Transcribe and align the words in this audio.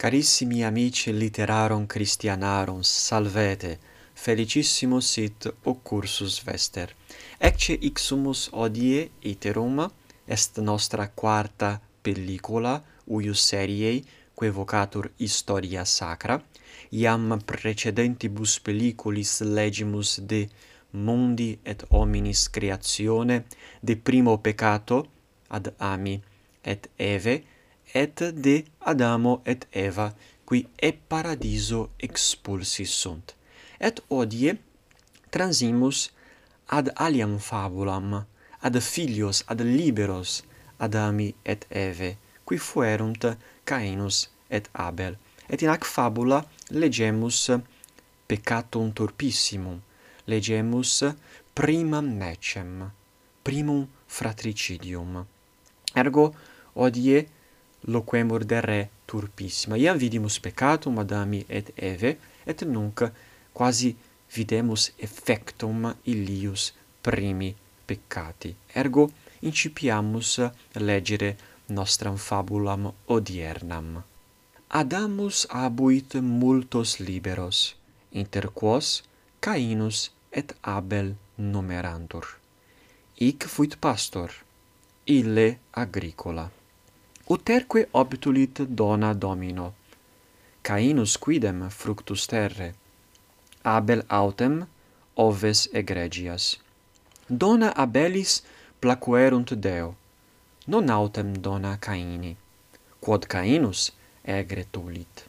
Carissimi 0.00 0.64
amici 0.64 1.12
literarum 1.12 1.86
Christianarum, 1.86 2.80
salvete. 2.80 3.78
Felicissimus 4.14 5.10
sit 5.10 5.54
occursus 5.64 6.42
vester. 6.42 6.94
Ecce 7.36 7.74
ixumus 7.74 8.48
odie 8.52 9.10
iterum 9.20 9.84
est 10.24 10.56
nostra 10.58 11.06
quarta 11.08 11.78
pellicola 12.00 12.82
uius 13.04 13.44
seriei 13.44 14.02
quae 14.32 14.50
vocatur 14.50 15.10
Historia 15.18 15.84
Sacra, 15.84 16.40
iam 16.88 17.36
precedentibus 17.44 18.58
pelliculis 18.60 19.40
legimus 19.42 20.18
de 20.20 20.48
Mundi 20.92 21.58
et 21.62 21.84
hominis 21.90 22.48
creatione, 22.48 23.44
de 23.82 23.96
primo 23.96 24.38
peccato 24.38 25.06
ad 25.48 25.74
Ami 25.76 26.22
et 26.64 26.88
Eve 26.96 27.49
et 27.94 28.22
de 28.32 28.64
Adamo 28.80 29.42
et 29.46 29.66
Eva, 29.72 30.14
qui 30.44 30.66
e 30.76 30.92
paradiso 30.92 31.90
expulsi 31.98 32.84
sunt. 32.84 33.34
Et 33.78 34.00
odie 34.10 34.58
transimus 35.30 36.10
ad 36.68 36.90
aliam 36.96 37.38
fabulam, 37.38 38.26
ad 38.60 38.80
filios, 38.80 39.44
ad 39.46 39.60
liberos, 39.60 40.42
Adami 40.78 41.34
et 41.44 41.66
Eve, 41.70 42.16
qui 42.44 42.58
fuerunt 42.58 43.36
Cainus 43.64 44.30
et 44.50 44.68
Abel. 44.72 45.16
Et 45.48 45.62
in 45.62 45.70
ac 45.70 45.84
fabula 45.84 46.44
legemus 46.70 47.50
peccatum 48.26 48.92
turpissimum, 48.94 49.80
legemus 50.26 51.04
primam 51.54 52.06
necem, 52.18 52.90
primum 53.44 53.86
fratricidium. 54.08 55.26
Ergo, 55.94 56.30
odie 56.74 57.26
loquemur 57.88 58.44
de 58.44 58.60
re 58.60 58.88
turpissima. 59.06 59.76
Iam 59.76 59.98
vidimus 59.98 60.38
peccatum 60.40 60.98
Adami 60.98 61.44
et 61.48 61.72
Eve, 61.76 62.16
et 62.46 62.62
nunc 62.62 63.10
quasi 63.52 63.96
videmus 64.36 64.92
effectum 64.98 65.94
illius 66.04 66.72
primi 67.02 67.54
peccati. 67.86 68.54
Ergo 68.74 69.10
incipiamus 69.42 70.40
legere 70.74 71.36
nostram 71.68 72.16
fabulam 72.16 72.92
odiernam. 73.06 74.02
Adamus 74.68 75.46
abuit 75.50 76.14
multos 76.20 76.98
liberos, 76.98 77.74
inter 78.12 78.50
quos 78.54 79.02
Cainus 79.40 80.10
et 80.30 80.54
Abel 80.62 81.16
numerantur. 81.38 82.26
Ic 83.18 83.46
fuit 83.48 83.76
pastor, 83.80 84.30
ille 85.06 85.58
agricola 85.72 86.59
uterque 87.30 87.86
obtulit 87.92 88.62
dona 88.62 89.14
domino. 89.14 89.74
Cainus 90.62 91.16
quidem 91.16 91.70
fructus 91.70 92.26
terre, 92.26 92.74
Abel 93.62 94.02
autem 94.08 94.66
oves 95.14 95.68
egregias. 95.72 96.58
Dona 97.28 97.72
Abelis 97.76 98.42
placuerunt 98.80 99.54
Deo, 99.54 99.94
non 100.66 100.90
autem 100.90 101.32
dona 101.32 101.76
Caini, 101.78 102.36
quod 102.98 103.26
Cainus 103.26 103.92
egre 104.24 104.66
tulit. 104.70 105.24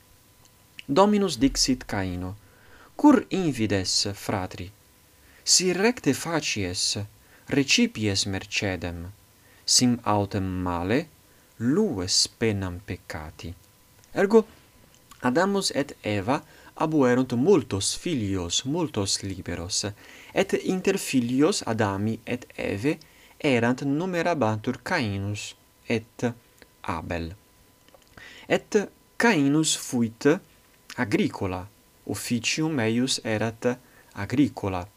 Dominus 0.88 1.38
dixit 1.38 1.86
Caino, 1.86 2.36
cur 2.96 3.26
invides, 3.30 4.10
fratri, 4.16 4.72
si 5.44 5.72
recte 5.72 6.14
facies, 6.14 6.98
recipies 7.46 8.26
mercedem, 8.26 9.12
sim 9.64 10.00
autem 10.04 10.44
male, 10.44 11.08
lues 11.62 12.28
penam 12.28 12.80
peccati. 12.80 13.54
Ergo, 14.14 14.46
Adamus 15.22 15.72
et 15.76 15.96
Eva 16.04 16.42
abuerunt 16.76 17.34
multos 17.34 17.94
filios, 17.98 18.66
multos 18.66 19.22
liberos, 19.22 19.86
et 20.34 20.54
inter 20.66 20.98
filios 20.98 21.62
Adami 21.68 22.20
et 22.26 22.48
Eve 22.58 22.98
erant 23.40 23.86
numerabantur 23.86 24.82
Cainus 24.84 25.56
et 25.88 26.34
Abel. 26.84 27.36
Et 28.50 28.78
Cainus 29.18 29.78
fuit 29.78 30.28
agricola, 30.98 31.68
officium 32.08 32.80
eius 32.80 33.22
erat 33.24 33.78
agricola, 34.16 34.88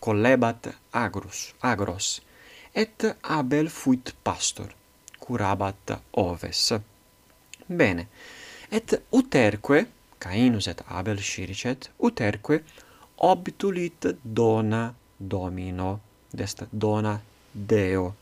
collebat 0.00 0.74
agros, 0.92 1.54
agros, 1.62 2.20
et 2.74 3.14
Abel 3.22 3.68
fuit 3.68 4.12
pastor 4.24 4.81
curabat 5.22 6.00
oves. 6.12 6.74
Bene. 7.66 8.08
Et 8.70 9.02
uterque, 9.12 9.86
Cainus 10.18 10.66
et 10.66 10.82
Abel 10.88 11.20
sciricet, 11.20 11.90
uterque 11.98 12.62
obtulit 13.16 14.06
dona 14.22 14.94
domino, 15.16 16.00
dest 16.30 16.66
dona 16.70 17.20
Deo. 17.52 18.14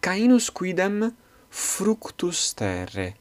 Cainus 0.00 0.50
quidem 0.50 1.14
fructus 1.48 2.54
terre. 2.54 3.14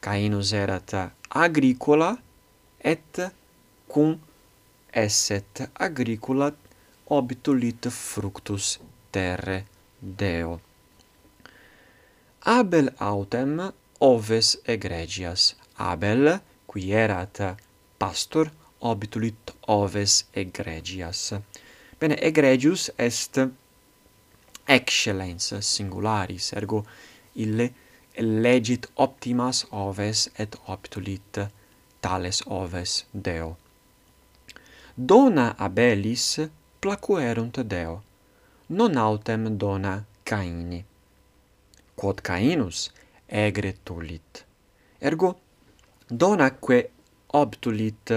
Cainus 0.00 0.52
erat 0.52 0.94
agricola 1.28 2.16
et 2.78 3.20
cum 3.86 4.18
esset 4.90 5.70
agricola 5.74 6.52
obtulit 7.06 7.88
fructus 7.90 8.80
terre 9.10 9.64
Deo. 10.00 10.71
Abel 12.44 12.92
autem 12.98 13.72
oves 14.00 14.58
egregias. 14.66 15.54
Abel, 15.78 16.40
qui 16.66 16.90
erat 16.92 17.56
pastor, 17.98 18.50
obitulit 18.80 19.52
oves 19.68 20.24
egregias. 20.34 21.32
Bene, 22.00 22.16
egregius 22.18 22.90
est 22.98 23.38
excellens 24.66 25.52
singularis, 25.60 26.52
ergo 26.52 26.84
ille 27.34 27.70
legit 28.18 28.90
optimas 28.96 29.64
oves 29.70 30.28
et 30.36 30.56
obtulit 30.66 31.38
tales 32.00 32.42
oves 32.46 33.04
Deo. 33.12 33.56
Dona 34.96 35.54
Abelis 35.58 36.40
placuerunt 36.80 37.62
Deo, 37.62 38.02
non 38.68 38.96
autem 38.96 39.56
dona 39.56 40.02
Caini 40.24 40.84
quod 41.94 42.20
Cainus 42.20 42.90
egretulit. 43.28 44.44
Ergo 45.00 45.38
donaque 46.08 46.90
obtulit 47.32 48.12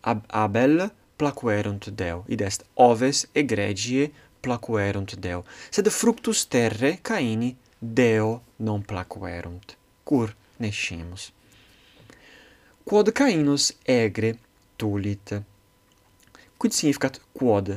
ab 0.00 0.24
Abel 0.28 0.90
placuerunt 1.16 1.90
Deo, 1.96 2.24
id 2.28 2.40
est 2.40 2.64
oves 2.74 3.26
egregie 3.32 4.10
placuerunt 4.40 5.14
Deo, 5.20 5.44
sed 5.70 5.88
fructus 5.90 6.46
terre 6.46 6.98
Caini 7.02 7.54
Deo 7.78 8.42
non 8.56 8.82
placuerunt, 8.82 9.76
cur 10.04 10.34
nescimus. 10.58 11.30
Quod 12.84 13.12
Cainus 13.14 13.70
egre 13.86 14.34
tulit. 14.76 15.36
Quid 16.58 16.74
significat 16.74 17.20
quod? 17.32 17.76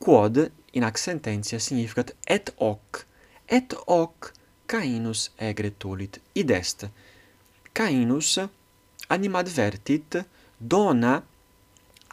Quod 0.00 0.38
in 0.72 0.84
ac 0.88 0.98
sententia 0.98 1.60
significat 1.60 2.14
et 2.24 2.52
hoc. 2.58 3.04
Et 3.48 3.74
hoc 3.86 4.32
Cainus 4.72 5.26
egre 5.36 5.74
tulit, 5.76 6.16
id 6.32 6.50
est, 6.50 6.86
Cainus 7.76 8.38
animadvertit 9.12 10.16
dona 10.58 11.18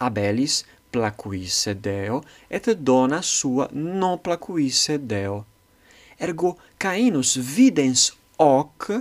Abelis 0.03 0.65
placuisse 0.91 1.73
Deo, 1.79 2.19
et 2.49 2.67
dona 2.75 3.21
sua 3.21 3.69
non 3.71 4.19
placuisse 4.19 4.97
Deo. 4.99 5.45
Ergo 6.19 6.57
Cainus 6.77 7.37
videns 7.37 8.09
hoc 8.37 8.91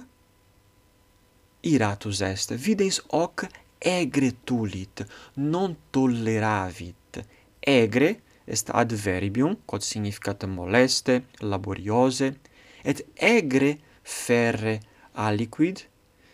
iratus 1.62 2.22
est, 2.22 2.54
videns 2.54 3.00
hoc 3.10 3.49
egre 3.82 4.31
tulit, 4.44 5.02
non 5.34 5.75
tolleravit. 5.90 7.25
Egre 7.61 8.20
est 8.46 8.70
adverbium, 8.70 9.56
quod 9.66 9.82
significat 9.82 10.46
moleste, 10.46 11.25
laboriose, 11.43 12.37
et 12.82 13.04
egre 13.14 13.78
ferre 14.02 14.80
aliquid 15.12 15.84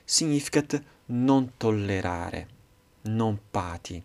significat 0.04 0.82
non 1.06 1.52
tollerare, 1.56 2.46
non 3.02 3.38
pati. 3.50 4.02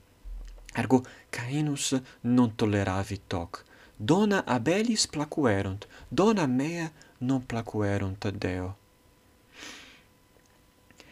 Ergo 0.75 1.03
Cainus 1.29 1.99
non 2.21 2.55
tolleravit 2.55 3.33
hoc 3.33 3.63
Dona 4.01 4.43
abelis 4.45 5.07
placuerunt, 5.07 5.87
dona 6.07 6.45
mea 6.47 6.89
non 7.17 7.45
placuerunt 7.45 8.29
Deo. 8.31 8.75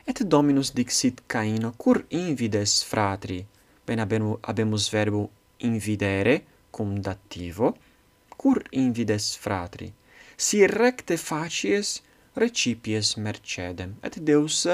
Et 0.06 0.24
Dominus 0.24 0.72
dixit 0.72 1.24
Caino, 1.28 1.74
cur 1.76 2.06
invides 2.08 2.84
fratri? 2.84 3.46
Ben 3.84 4.00
abemu, 4.00 4.38
abemus 4.40 4.88
verbum 4.90 5.28
invidere, 5.58 6.46
cum 6.72 7.02
dativo, 7.02 7.76
cur 8.38 8.64
invides 8.72 9.36
fratri? 9.36 9.92
si 10.38 10.66
recte 10.68 11.18
facies 11.18 12.02
recipies 12.36 13.16
mercedem, 13.16 13.96
et 14.02 14.20
Deus 14.22 14.68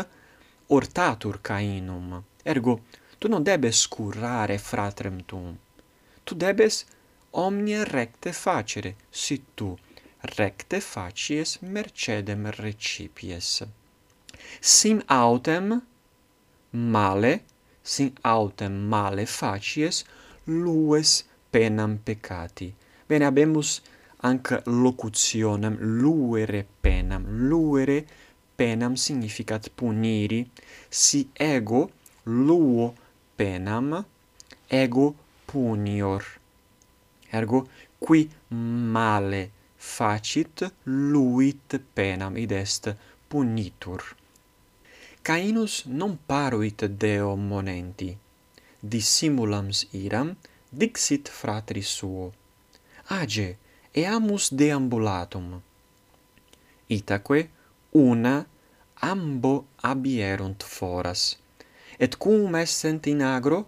ortatur 0.68 1.40
Cainum. 1.42 2.24
Ergo, 2.44 2.82
tu 3.18 3.30
non 3.32 3.44
debes 3.44 3.88
currare 3.88 4.58
fratrem 4.60 5.24
tuum, 5.24 5.56
tu 6.24 6.36
debes 6.36 6.84
omnia 7.32 7.86
recte 7.86 8.34
facere, 8.34 8.96
si 9.10 9.42
tu 9.56 9.72
recte 10.36 10.82
facies 10.82 11.58
mercedem 11.62 12.50
recipies. 12.60 13.64
Sim 14.60 15.02
autem 15.08 15.82
male, 16.72 17.34
sim 17.82 18.12
autem 18.22 18.76
male 18.92 19.26
facies, 19.26 20.04
lues 20.46 21.24
penam 21.50 21.98
peccati. 22.04 22.74
Bene, 23.08 23.26
habemus 23.26 23.82
anc 24.24 24.62
locutionem 24.66 25.78
luere 25.80 26.66
penam. 26.82 27.26
Luere 27.50 28.06
penam 28.56 28.96
significat 28.96 29.70
puniri, 29.76 30.46
si 30.90 31.28
ego 31.34 31.90
luo 32.24 32.94
penam, 33.36 34.06
ego 34.70 35.16
punior. 35.46 36.24
Ergo, 37.32 37.68
qui 38.00 38.30
male 38.50 39.52
facit, 39.76 40.72
luit 40.86 41.80
penam, 41.94 42.38
id 42.38 42.52
est 42.52 42.96
punitur. 43.28 44.16
Cainus 45.24 45.86
non 45.86 46.18
paruit 46.28 46.86
Deo 46.86 47.36
monenti, 47.36 48.12
dissimulams 48.80 49.88
iram, 49.92 50.36
dixit 50.70 51.30
fratris 51.30 51.88
suo. 51.88 52.32
Age, 53.08 53.58
eamus 53.94 54.50
deambulatum. 54.50 55.62
Itaque 56.88 57.50
una 57.92 58.46
ambo 58.96 59.66
abierunt 59.82 60.64
foras, 60.64 61.38
et 62.00 62.18
cum 62.18 62.56
essent 62.56 63.06
in 63.08 63.22
agro, 63.22 63.68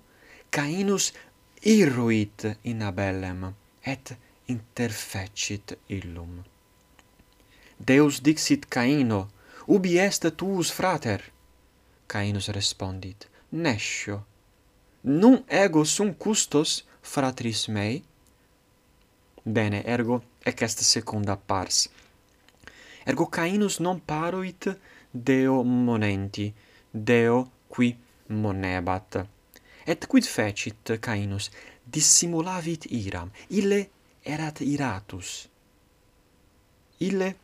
Cainus 0.49 1.13
irruit 1.61 2.57
in 2.63 2.81
abellem, 2.81 3.53
et 3.83 4.15
interfecit 4.47 5.77
illum. 5.87 6.43
Deus 7.77 8.21
dixit 8.21 8.65
Caino, 8.69 9.27
ubi 9.67 9.97
est 9.99 10.25
tuus 10.37 10.71
frater? 10.71 11.21
Cainus 12.07 12.47
respondit, 12.47 13.27
nescio. 13.49 14.23
Nun 15.03 15.43
ego 15.47 15.83
sum 15.83 16.13
custos 16.13 16.83
fratris 17.01 17.67
mei, 17.67 18.03
Bene, 19.47 19.83
ergo 19.85 20.23
ec 20.43 20.61
est 20.63 20.79
secunda 20.81 21.35
pars. 21.37 21.87
Ergo 23.05 23.27
Cainus 23.27 23.79
non 23.79 23.99
paroit 23.99 24.75
Deo 25.11 25.63
monenti, 25.63 26.51
Deo 26.91 27.51
qui 27.67 27.95
monebat. 28.29 29.27
Et 29.85 30.07
quid 30.07 30.25
fecit 30.25 30.99
Cainus? 30.99 31.51
Dissimulavit 31.83 32.87
iram. 32.89 33.29
Ille 33.49 33.89
erat 34.23 34.61
iratus. 34.61 35.47
Ille 37.01 37.35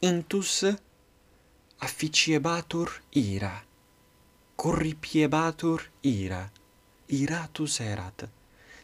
intus 0.00 0.64
afficiebatur 1.78 2.90
ira. 3.12 3.54
Corripiebatur 4.56 5.90
ira. 6.02 6.50
Iratus 7.06 7.80
erat 7.80 8.26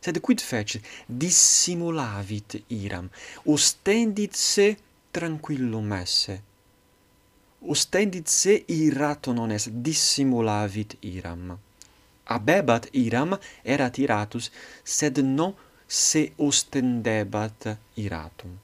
sed 0.00 0.20
quid 0.20 0.40
fecit? 0.40 0.84
Dissimulavit 1.06 2.62
iram, 2.68 3.10
ostendit 3.44 4.34
se 4.34 4.76
tranquillum 5.10 5.92
esse. 5.92 6.40
Ostendit 7.60 8.28
se 8.28 8.64
irato 8.66 9.32
non 9.32 9.50
est, 9.50 9.68
dissimulavit 9.68 10.96
iram. 11.00 11.58
Abebat 12.24 12.88
iram, 12.92 13.36
erat 13.62 13.98
iratus, 13.98 14.50
sed 14.82 15.18
non 15.18 15.54
se 15.86 16.30
ostendebat 16.36 17.76
iratum. 17.96 18.54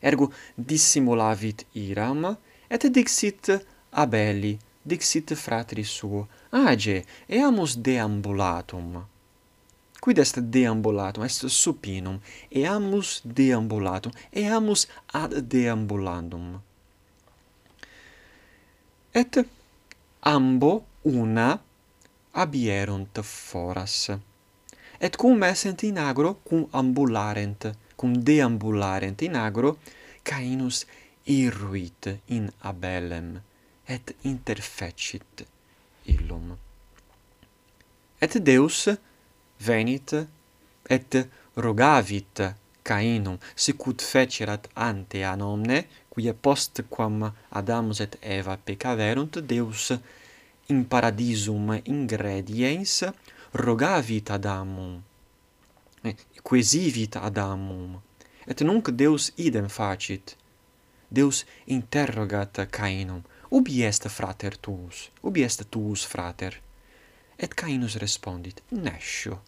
Ergo 0.00 0.30
dissimulavit 0.54 1.64
iram, 1.72 2.36
et 2.68 2.86
dixit 2.92 3.50
abeli, 3.90 4.58
dixit 4.84 5.32
fratri 5.34 5.82
suo, 5.82 6.28
age, 6.50 7.04
eamus 7.26 7.78
deambulatum 7.80 9.13
quid 10.04 10.18
est 10.18 10.38
deambulatum? 10.38 11.24
Est 11.24 11.48
supinum. 11.48 12.20
Eamus 12.50 13.22
deambulatum. 13.24 14.12
Eamus 14.32 14.86
ad 15.12 15.32
deambulandum. 15.52 16.60
Et 19.14 19.38
ambo 20.20 20.84
una 21.04 21.58
abierunt 22.32 23.22
foras. 23.22 24.10
Et 25.00 25.16
cum 25.16 25.42
essent 25.42 25.82
in 25.82 25.98
agro 25.98 26.34
cum 26.44 26.68
ambularent 26.70 27.72
cum 27.96 28.12
deambularent 28.22 29.22
in 29.22 29.34
agro 29.36 29.78
cainus 30.22 30.84
irruit 31.24 32.20
in 32.26 32.50
abelem 32.60 33.40
et 33.86 34.16
interfecit 34.22 35.46
illum. 36.04 36.58
Et 38.18 38.38
deus 38.42 38.88
venit 39.60 40.14
et 40.88 41.28
rogavit 41.56 42.42
Cainum 42.82 43.38
sicut 43.54 44.02
fecerat 44.02 44.68
ante 44.74 45.24
an 45.24 45.40
omne 45.40 45.78
quia 46.08 46.34
postquam 46.34 47.32
Adamus 47.50 48.00
et 48.00 48.18
Eva 48.20 48.56
peccaverunt 48.56 49.40
Deus 49.40 49.92
in 50.68 50.84
paradisum 50.84 51.80
ingrediens 51.84 53.04
rogavit 53.52 54.30
Adamum 54.30 55.02
quesivit 56.42 57.16
Adamum. 57.16 58.00
Et 58.46 58.60
nunc 58.60 58.90
Deus 58.90 59.32
idem 59.36 59.68
facit. 59.68 60.36
Deus 61.08 61.44
interrogat 61.66 62.66
Cainum. 62.70 63.22
Ubi 63.50 63.82
est 63.82 64.08
frater 64.08 64.58
tuus? 64.60 65.10
Ubi 65.22 65.42
est 65.42 65.64
tuus 65.70 66.04
frater? 66.04 66.60
Et 67.38 67.54
Cainus 67.54 67.96
respondit, 67.96 68.62
nescio. 68.70 69.40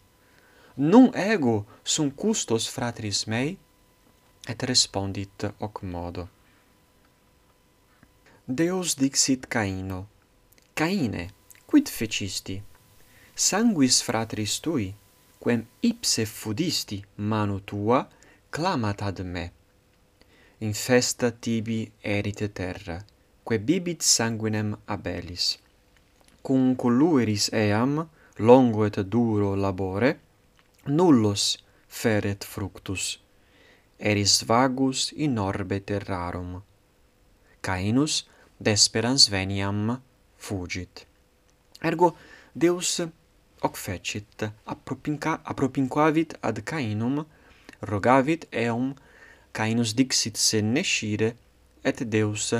Nun 0.77 1.11
ego 1.15 1.65
sum 1.83 2.11
custos 2.11 2.67
fratris 2.67 3.25
mei? 3.25 3.57
Et 4.47 4.63
respondit 4.63 5.47
hoc 5.59 5.81
modo. 5.83 6.27
Deus 8.47 8.95
dixit 8.95 9.47
Caino, 9.47 10.07
Caine, 10.73 11.31
quid 11.65 11.89
fecisti? 11.89 12.61
Sanguis 13.35 14.01
fratris 14.01 14.59
tui, 14.59 14.93
quem 15.43 15.65
ipse 15.81 16.25
fudisti 16.25 17.01
manu 17.17 17.59
tua, 17.59 18.07
clamat 18.49 19.01
ad 19.01 19.19
me. 19.25 19.51
In 20.59 20.73
festa 20.73 21.31
tibi 21.31 21.91
erite 22.01 22.47
terra, 22.53 23.03
que 23.45 23.59
bibit 23.59 24.01
sanguinem 24.01 24.77
abelis 24.85 25.57
cum 26.47 26.75
collueris 26.75 27.49
eam 27.51 28.09
longo 28.37 28.85
et 28.85 28.97
duro 29.13 29.49
labore 29.55 30.11
nullos 30.85 31.57
feret 31.87 32.45
fructus. 32.45 33.19
Eris 33.99 34.43
vagus 34.47 35.11
in 35.11 35.37
orbe 35.37 35.79
terrarum. 35.83 36.63
Cainus 37.59 38.23
desperans 38.57 39.27
veniam 39.27 40.01
fugit. 40.37 41.05
Ergo 41.83 42.15
deus 42.53 43.01
hoc 43.61 43.75
fecit 43.75 44.47
appropinca 44.73 45.41
appropinquavit 45.43 46.37
ad 46.39 46.63
cainum 46.63 47.25
rogavit 47.81 48.47
eum 48.51 48.95
cainus 49.51 49.91
dixit 49.99 50.37
se 50.37 50.61
nescire 50.61 51.35
et 51.83 52.07
deus 52.07 52.53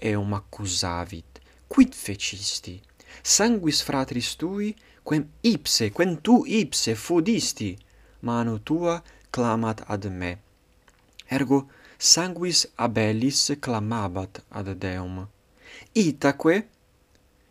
eum 0.00 0.32
accusavit. 0.32 1.40
Quid 1.68 1.92
fecisti? 1.92 2.93
sanguis 3.22 3.82
fratris 3.82 4.36
tui, 4.36 4.74
quem 5.04 5.28
ipse, 5.42 5.90
quem 5.90 6.16
tu 6.16 6.44
ipse 6.46 6.94
fudisti, 6.94 7.76
manu 8.22 8.58
tua 8.58 9.02
clamat 9.30 9.84
ad 9.88 10.06
me. 10.10 10.38
Ergo 11.30 11.68
sanguis 11.98 12.66
Abelis 12.76 13.52
clamabat 13.60 14.42
ad 14.50 14.74
Deum. 14.78 15.26
Itaque 15.94 16.68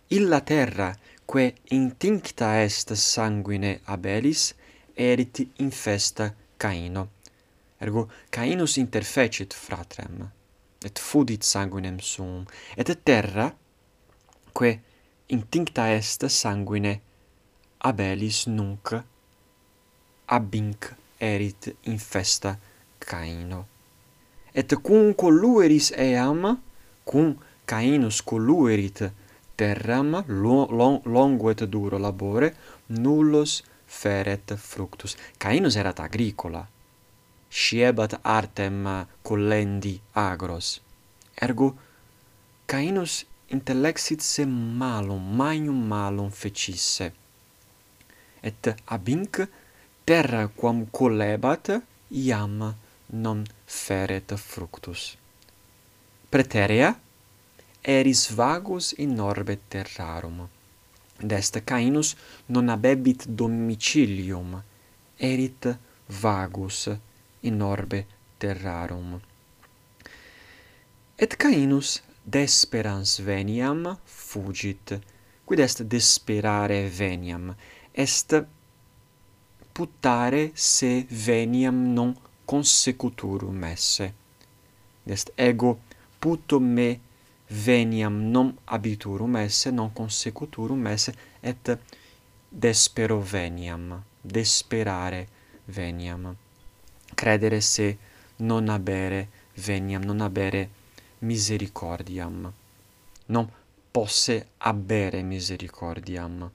illa 0.09 0.41
terra, 0.41 0.93
que 1.25 1.53
intincta 1.71 2.63
est 2.63 2.93
sanguine 2.95 3.79
Abelis, 3.85 4.53
erit 4.95 5.39
infesta 5.57 6.33
Caino. 6.57 7.09
Ergo 7.79 8.09
Cainus 8.29 8.77
interfecit 8.77 9.53
fratrem, 9.53 10.29
et 10.85 10.99
fudit 10.99 11.43
sanguinem 11.43 11.99
suum, 11.99 12.45
et 12.77 13.03
terra, 13.03 13.53
que 14.53 14.79
Intincta 15.33 15.87
est 15.89 16.27
sanguine, 16.27 17.01
abelis 17.79 18.45
nunc, 18.45 18.91
abinc 20.27 20.91
erit 21.17 21.75
in 21.89 21.97
festa 21.97 22.51
Caino. 22.99 23.65
Et 24.53 24.75
cum 24.75 25.15
collueris 25.15 25.89
eam, 25.97 26.61
cum 27.03 27.33
Cainus 27.65 28.21
colluerit 28.21 29.01
terram, 29.55 30.23
long, 30.27 31.01
longo 31.05 31.49
et 31.49 31.65
duro 31.65 31.97
labore, 31.97 32.53
nullos 32.89 33.63
feret 33.87 34.53
fructus. 34.55 35.17
Cainus 35.39 35.75
erat 35.81 35.99
agricola, 35.99 36.67
sciebat 37.49 38.19
artem 38.21 39.07
collendi 39.23 39.99
agros. 40.13 40.79
Ergo, 41.41 41.73
Cainus 42.67 43.23
intellexit 43.53 44.21
se 44.21 44.45
malum, 44.45 45.35
magnum 45.35 45.87
malum 45.87 46.29
fecisse. 46.31 47.11
Et 48.41 48.75
ab 48.85 49.07
hinc 49.07 49.47
terra 50.03 50.47
quam 50.47 50.87
collebat 50.91 51.69
iam 52.09 52.75
non 53.23 53.43
feret 53.65 54.33
fructus. 54.35 55.15
Preterea 56.29 56.89
eris 57.81 58.31
vagus 58.31 58.93
in 58.97 59.19
orbe 59.19 59.59
terrarum. 59.67 60.47
Dest 61.19 61.61
Cainus 61.63 62.15
non 62.47 62.69
habebit 62.69 63.27
domicilium, 63.27 64.63
erit 65.15 65.67
vagus 66.07 66.89
in 67.41 67.61
orbe 67.61 68.05
terrarum. 68.37 69.21
Et 71.15 71.37
Cainus 71.37 72.01
desperans 72.23 73.19
veniam 73.19 73.99
fugit. 74.05 74.99
Quid 75.45 75.59
est 75.59 75.83
desperare 75.83 76.87
veniam? 76.89 77.55
Est 77.91 78.45
puttare 79.73 80.51
se 80.53 81.05
veniam 81.09 81.93
non 81.93 82.15
consecuturum 82.45 83.63
esse. 83.63 84.13
Est 85.05 85.31
ego 85.35 85.79
puto 86.19 86.59
me 86.59 86.99
veniam 87.47 88.31
non 88.31 88.57
abiturum 88.65 89.35
esse, 89.35 89.71
non 89.71 89.91
consecuturum 89.93 90.87
esse, 90.87 91.13
et 91.41 91.77
despero 92.49 93.19
veniam, 93.19 94.03
desperare 94.21 95.27
veniam. 95.65 96.35
Credere 97.13 97.61
se 97.61 97.97
non 98.37 98.69
abere 98.69 99.27
veniam, 99.55 100.03
non 100.03 100.21
abere 100.21 100.69
misericordiam. 101.23 102.53
Non 103.25 103.51
posse 103.91 104.47
habere 104.57 105.21
misericordiam. 105.23 106.51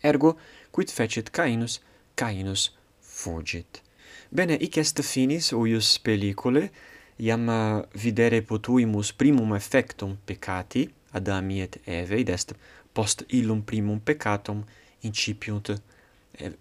Ergo, 0.00 0.38
quid 0.70 0.90
fecit 0.90 1.30
Cainus? 1.30 1.80
Cainus 2.14 2.70
fugit. 2.98 3.82
Bene, 4.28 4.56
hic 4.60 4.76
est 4.76 5.02
finis 5.02 5.52
uius 5.52 5.98
pellicule, 5.98 6.70
iam 7.18 7.48
eh, 7.48 7.84
videre 7.94 8.42
potuimus 8.42 9.12
primum 9.12 9.54
effectum 9.54 10.16
peccati, 10.24 10.88
Adami 11.12 11.60
et 11.60 11.80
Eve, 11.84 12.20
id 12.20 12.28
est 12.28 12.54
post 12.92 13.24
illum 13.28 13.62
primum 13.62 14.00
peccatum 14.00 14.64
incipiunt 15.04 15.72
eh, 16.38 16.52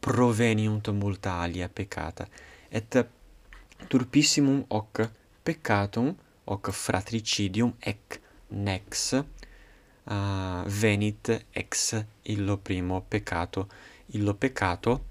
proveniunt 0.00 0.90
multa 0.92 1.40
alia 1.42 1.68
peccata. 1.68 2.26
Et 2.68 2.98
turpissimum 3.88 4.64
hoc 4.68 5.08
peccatum 5.42 6.14
hoc 6.48 6.70
fratricidium 6.70 7.74
ec 7.78 8.20
nex 8.48 9.12
uh, 9.12 10.64
venit 10.66 11.46
ex 11.52 12.04
illo 12.22 12.56
primo 12.56 13.04
peccato. 13.06 13.68
Illo 14.16 14.34
peccato 14.34 15.04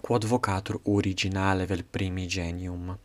quod 0.00 0.24
vocatur 0.24 0.80
originale 0.84 1.66
vel 1.66 1.84
primigenium. 1.84 2.96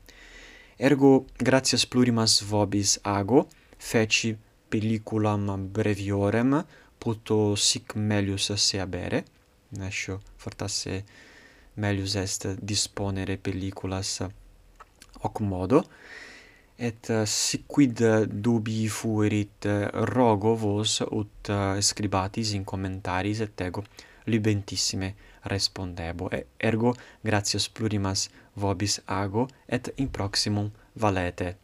Ergo 0.78 1.26
gratias 1.38 1.86
plurimas 1.86 2.42
vobis 2.42 3.00
ago 3.02 3.48
feci 3.78 4.36
pelliculam 4.70 5.68
breviorem 5.72 6.66
puto 6.98 7.56
sic 7.56 7.96
melius 7.96 8.52
se 8.54 8.80
abere 8.80 9.24
nescio 9.70 10.22
fortasse 10.36 11.04
melius 11.76 12.16
est 12.16 12.48
disponere 12.60 13.38
pelliculas 13.38 14.22
hoc 15.22 15.40
modo 15.40 15.86
et 16.82 17.10
eh, 17.14 17.26
sic 17.30 17.68
quid 17.70 18.02
dubi 18.26 18.88
fuerit 18.90 19.68
eh, 19.70 19.88
rogo 20.10 20.56
vos 20.58 21.02
ut 21.06 21.52
eh, 21.54 21.82
scribatis 21.82 22.56
in 22.58 22.66
commentaris 22.66 23.44
et 23.46 23.62
ego 23.62 23.84
libentissime 24.26 25.14
respondebo. 25.54 26.30
E 26.34 26.46
ergo 26.58 26.96
gratias 27.22 27.70
plurimas 27.70 28.30
vobis 28.56 29.00
ago 29.06 29.48
et 29.68 29.94
in 29.98 30.10
proximum 30.10 30.72
valete. 30.96 31.56